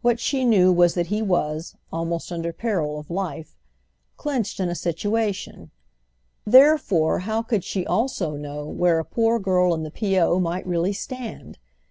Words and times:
What 0.00 0.18
she 0.18 0.46
knew 0.46 0.72
was 0.72 0.94
that 0.94 1.08
he 1.08 1.20
was, 1.20 1.76
almost 1.92 2.32
under 2.32 2.54
peril 2.54 2.98
of 2.98 3.10
life, 3.10 3.54
clenched 4.16 4.60
in 4.60 4.70
a 4.70 4.74
situation: 4.74 5.70
therefore 6.46 7.18
how 7.18 7.42
could 7.42 7.64
she 7.64 7.86
also 7.86 8.30
know 8.34 8.64
where 8.64 8.98
a 8.98 9.04
poor 9.04 9.38
girl 9.38 9.74
in 9.74 9.82
the 9.82 9.90
P.O. 9.90 10.40
might 10.40 10.66
really 10.66 10.94
stand? 10.94 11.58